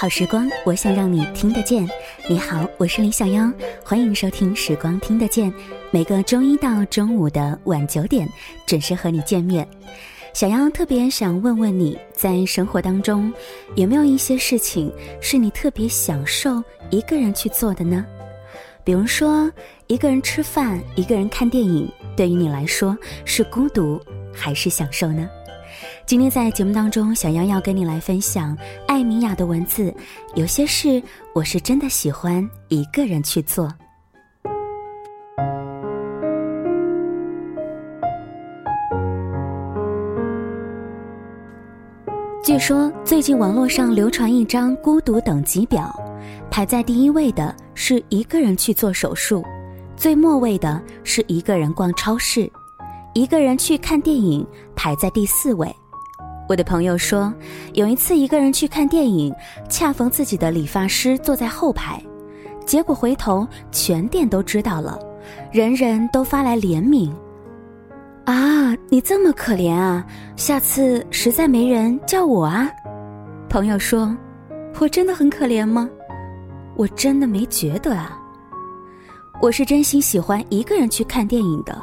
[0.00, 1.86] 好时光，我想让你听得见。
[2.26, 3.52] 你好，我是李小妖，
[3.84, 5.52] 欢迎收听《时光听得见》，
[5.90, 8.26] 每个周一到中午的晚九点
[8.64, 9.68] 准时和你见面。
[10.32, 13.30] 小妖特别想问问你在生活当中
[13.74, 14.90] 有没有一些事情
[15.20, 18.02] 是你特别享受一个人去做的呢？
[18.82, 19.52] 比如说，
[19.86, 22.96] 一个人吃饭，一个人看电影，对于你来说
[23.26, 24.00] 是孤独
[24.32, 25.28] 还是享受呢？
[26.10, 29.94] 今天在节目当中，小杨要跟你来分享艾米亚的文字。
[30.34, 31.00] 有些事
[31.32, 33.72] 我是真的喜欢一个人去做。
[42.42, 45.94] 据说最近网络上流传一张孤独等级表，
[46.50, 49.44] 排在第一位的是一个人去做手术，
[49.96, 52.50] 最末位的是一个人逛超市，
[53.14, 55.72] 一个人去看电影排在第四位。
[56.50, 57.32] 我的朋友说，
[57.74, 59.32] 有一次一个人去看电影，
[59.68, 62.02] 恰逢自己的理发师坐在后排，
[62.66, 64.98] 结果回头全店都知道了，
[65.52, 67.08] 人人都发来怜悯。
[68.24, 70.04] 啊，你这么可怜啊！
[70.34, 72.68] 下次实在没人叫我啊。
[73.48, 74.12] 朋友说，
[74.80, 75.88] 我真的很可怜吗？
[76.74, 78.18] 我真的没觉得啊。
[79.40, 81.80] 我是真心喜欢一个人去看电影的，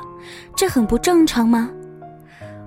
[0.57, 1.69] 这很不正常吗？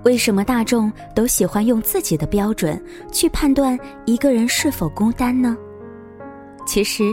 [0.03, 5.55] 为什么大众都喜欢用自己的标准去判断一个人是否孤单呢？
[6.65, 7.03] 其实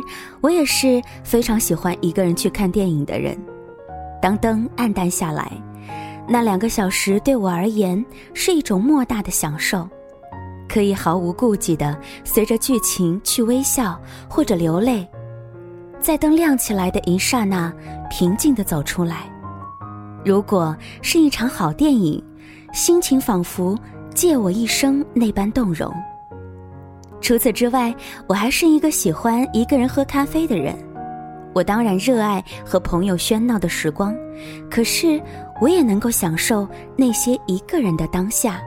[0.41, 3.37] 我也是非常喜欢一个人去看电影的人。
[4.23, 5.53] 当灯暗淡下来，
[6.27, 9.87] 那两个小时对我而言是一种莫大的享受，
[10.67, 15.07] 可以毫无顾忌的随着剧情去微笑或者流泪，
[16.01, 17.71] 在灯亮起来的一刹那，
[18.11, 19.31] 平静的走出来。
[20.25, 22.23] 如果是一场好电影。
[22.73, 23.77] 心情仿佛
[24.15, 25.93] 借我一生那般动容。
[27.21, 27.95] 除此之外，
[28.27, 30.75] 我还是一个喜欢一个人喝咖啡的人。
[31.55, 34.15] 我当然热爱和朋友喧闹的时光，
[34.71, 35.21] 可是
[35.61, 38.61] 我也能够享受那些一个人的当下。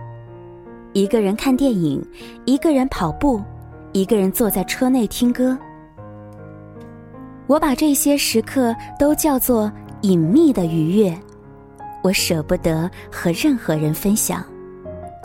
[0.91, 2.05] 一个人看电影，
[2.43, 3.41] 一个人跑步，
[3.93, 5.57] 一个人坐在车内听歌。
[7.47, 11.17] 我把这些时刻都叫做隐秘的愉悦。
[12.01, 14.43] 我舍不得和任何人分享，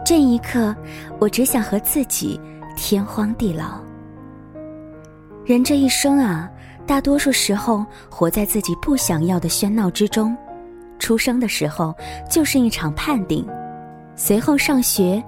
[0.04, 0.74] 这一刻，
[1.18, 2.38] 我只想和自己
[2.76, 3.80] 天荒地老。
[5.44, 6.50] 人这一生啊，
[6.86, 10.36] 大多数时候活在自己不想要的喧闹之中。
[10.98, 11.94] 出生的时候
[12.30, 13.46] 就是一场判定，
[14.14, 15.22] 随后上学，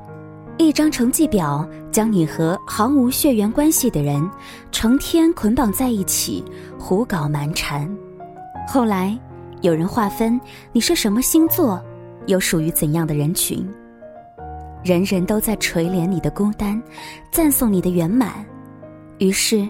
[0.56, 4.28] 一张成绩表将你和毫无血缘关系的人
[4.70, 6.44] 成天捆绑在一起，
[6.78, 7.88] 胡搞蛮缠。
[8.66, 9.18] 后来。
[9.60, 10.40] 有人划分
[10.72, 11.82] 你是什么星座，
[12.26, 13.68] 又属于怎样的人群。
[14.84, 16.80] 人人都在垂怜你的孤单，
[17.32, 18.44] 赞颂你的圆满。
[19.18, 19.68] 于是，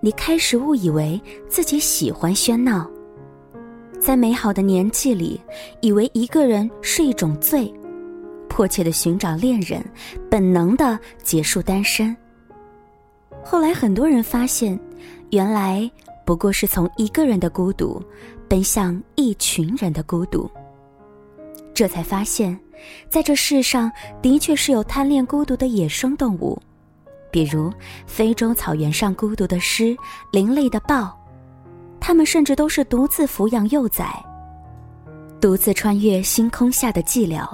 [0.00, 2.90] 你开始误以为自己喜欢喧闹。
[4.00, 5.38] 在美好的年纪里，
[5.80, 7.72] 以为一个人是一种罪，
[8.48, 9.84] 迫切的寻找恋人，
[10.30, 12.16] 本能的结束单身。
[13.44, 14.78] 后来，很多人发现，
[15.30, 15.88] 原来
[16.24, 18.02] 不过是从一个人的孤独。
[18.48, 20.50] 奔向一群人的孤独，
[21.74, 22.58] 这才发现，
[23.08, 23.90] 在这世上
[24.22, 26.60] 的确是有贪恋孤独的野生动物，
[27.30, 27.72] 比如
[28.06, 29.96] 非洲草原上孤独的狮、
[30.30, 31.18] 林类的豹，
[32.00, 34.06] 它们甚至都是独自抚养幼崽，
[35.40, 37.48] 独自穿越星空下的寂寥。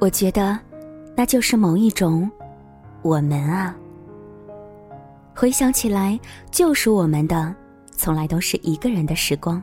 [0.00, 0.58] 我觉得，
[1.16, 2.30] 那就是某一种
[3.02, 3.74] 我们啊。
[5.34, 6.18] 回想起来，
[6.50, 7.54] 救赎我们的，
[7.96, 9.62] 从来都是一个人的时光。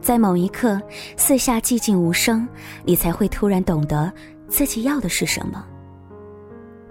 [0.00, 0.80] 在某一刻，
[1.16, 2.48] 四下寂静无声，
[2.84, 4.12] 你才会突然懂得
[4.48, 5.64] 自己要的是什么。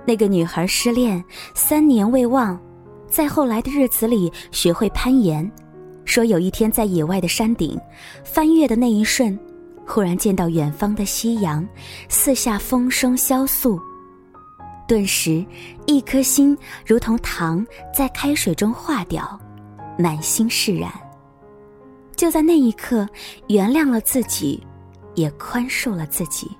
[0.05, 2.59] 那个女孩失恋三年未忘，
[3.07, 5.49] 在后来的日子里学会攀岩，
[6.05, 7.79] 说有一天在野外的山顶
[8.23, 9.37] 翻越的那一瞬，
[9.85, 11.67] 忽然见到远方的夕阳，
[12.07, 13.79] 四下风声萧肃，
[14.87, 15.45] 顿时
[15.85, 19.39] 一颗心如同糖在开水中化掉，
[19.97, 20.91] 满心释然。
[22.19, 23.07] 就在那一刻，
[23.47, 24.61] 原谅了自己，
[25.15, 26.51] 也宽恕了自己。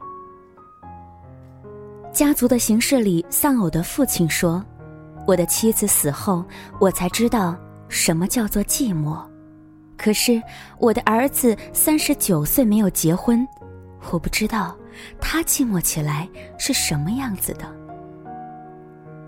[2.14, 4.64] 家族的形式里，丧偶的父亲说
[5.28, 6.46] ：“我的妻子死后，
[6.80, 7.58] 我才知道
[7.90, 9.22] 什么叫做寂寞。
[9.98, 10.42] 可是
[10.78, 13.46] 我的儿子三十九岁没有结婚，
[14.12, 14.74] 我不知道
[15.20, 16.26] 他寂寞起来
[16.58, 17.70] 是什么样子的。”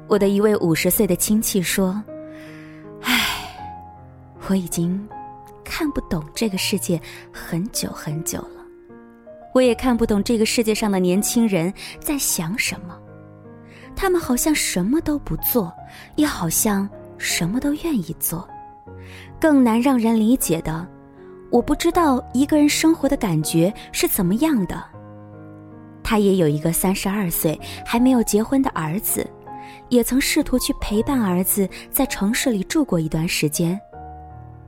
[0.08, 2.02] 我的一位五十岁的亲戚说
[3.04, 3.20] ：“唉，
[4.48, 4.98] 我已经。”
[5.74, 7.02] 看不懂这个世界
[7.32, 8.66] 很久很久了，
[9.54, 13.00] 我也看不懂这个世界上的年轻人在想什么。
[13.96, 15.74] 他们好像什么都不做，
[16.18, 16.88] 也好像
[17.18, 18.46] 什么都愿意做。
[19.40, 20.86] 更难让人理解的，
[21.50, 24.84] 我不知道一个人生活的感觉是怎么样的。
[26.04, 29.26] 他也有一个三十二岁还没有结婚的儿子，
[29.88, 33.80] 也曾试图去陪伴儿子在城市里住过一段时间，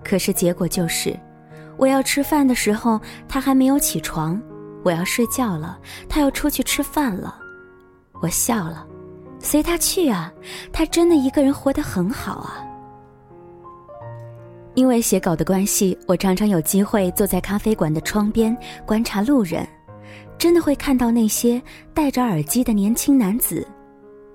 [0.03, 1.17] 可是结果就是，
[1.77, 4.41] 我要吃饭的时候他还没有起床，
[4.83, 5.79] 我要睡觉了
[6.09, 7.39] 他要出去吃饭了。
[8.21, 8.85] 我笑了，
[9.39, 10.31] 随他去啊，
[10.71, 12.63] 他真的一个人活得很好啊。
[14.75, 19.67] 因为写稿的关系，我常常有机会坐在咖啡馆的窗边观察路人。
[20.39, 21.61] 真的会看到那些
[21.93, 23.65] 戴着耳机的年轻男子，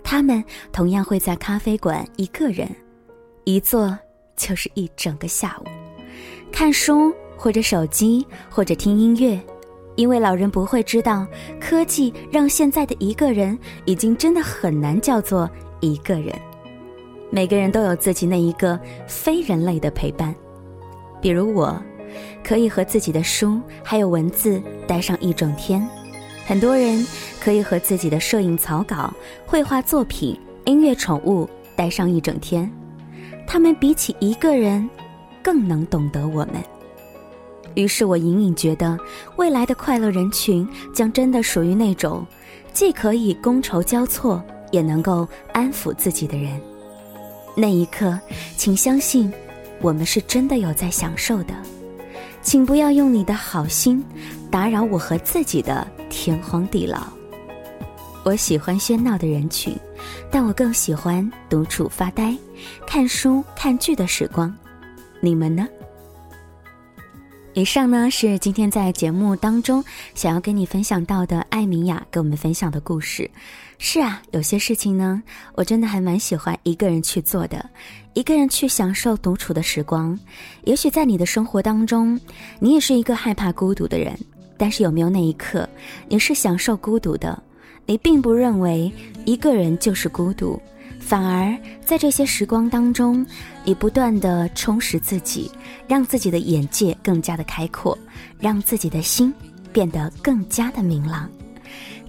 [0.02, 0.42] 他们
[0.72, 2.68] 同样会在咖啡馆一个人，
[3.44, 3.98] 一坐
[4.38, 5.68] 就是一整个下午，
[6.50, 9.38] 看书或者手机或者听音乐，
[9.96, 11.26] 因为老人不会知道，
[11.60, 15.50] 科技让现在的一个人已经真的很难叫做
[15.80, 16.34] 一个人。
[17.30, 20.34] 每个人都有自己那一个非人类的陪伴，
[21.20, 21.78] 比如我，
[22.42, 25.86] 可以和自己的书还有文字待上一整天。
[26.46, 27.06] 很多人
[27.38, 29.12] 可以和自己的摄影草稿、
[29.44, 31.46] 绘画作品、音乐宠物
[31.76, 32.72] 待上一整天，
[33.48, 34.88] 他们比起一个人，
[35.42, 36.62] 更能懂得我们。
[37.74, 38.98] 于是我隐隐觉得，
[39.36, 42.26] 未来的快乐人群将真的属于那种，
[42.74, 46.60] 既可以觥筹交错，也能够安抚自己的人。
[47.56, 48.20] 那一刻，
[48.56, 49.32] 请相信，
[49.80, 51.54] 我们是真的有在享受的。
[52.42, 54.04] 请不要用你的好心，
[54.50, 55.88] 打扰我和自己的。
[56.10, 57.02] 天荒地老。
[58.24, 59.76] 我喜欢喧闹的人群，
[60.30, 62.36] 但我更喜欢独处发呆、
[62.86, 64.54] 看书看剧的时光。
[65.20, 65.66] 你们呢？
[67.54, 69.82] 以上呢是今天在节目当中
[70.14, 73.28] 想要跟你分享到的艾米雅给我们分享的故事。
[73.78, 75.20] 是啊，有些事情呢，
[75.54, 77.68] 我真的还蛮喜欢一个人去做的，
[78.14, 80.16] 一个人去享受独处的时光。
[80.64, 82.20] 也许在你的生活当中，
[82.60, 84.16] 你也是一个害怕孤独的人。
[84.56, 85.68] 但是有没有那一刻，
[86.08, 87.40] 你是享受孤独的？
[87.88, 88.92] 你并不认为
[89.24, 90.60] 一个人就是孤独，
[91.00, 93.24] 反而在这些时光当中，
[93.64, 95.50] 你不断的充实自己，
[95.86, 97.96] 让自己的眼界更加的开阔，
[98.38, 99.32] 让自己的心
[99.72, 101.30] 变得更加的明朗。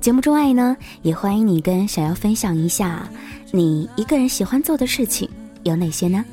[0.01, 3.09] 节目中外呢，也欢迎你跟想要分享一下
[3.53, 5.29] 你一个人喜欢做的事情。
[5.63, 6.23] 有哪些呢？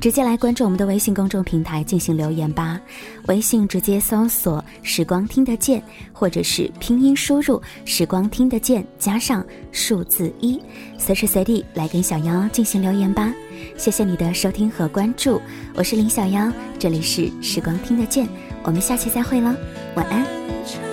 [0.00, 2.80] 直接来关注我们的微信公众平台进行留言吧。
[3.26, 5.82] 微信直接搜索“时光听得见”，
[6.12, 10.60] 或者是拼音输入“时光听得见”加上数字一，
[10.96, 13.32] 随时随地来跟小妖进行留言吧。
[13.76, 15.40] 谢谢你的收听和关注，
[15.74, 18.28] 我是林小妖，这里是时光听得见，
[18.62, 19.54] 我们下期再会了，
[19.96, 20.87] 晚安。